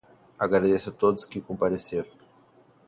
[0.39, 2.09] Agradeço a todos que compareceram.